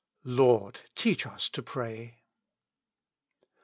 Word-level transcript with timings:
"Lord, 0.23 0.79
teach 0.95 1.27
us 1.27 1.47
to 1.49 1.61
pray." 1.61 2.23